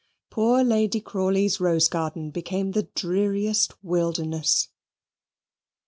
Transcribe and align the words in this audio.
Poor 0.31 0.63
Lady 0.63 0.99
Crawley's 0.99 1.59
rose 1.59 1.87
garden 1.87 2.31
became 2.31 2.71
the 2.71 2.89
dreariest 2.95 3.75
wilderness. 3.83 4.69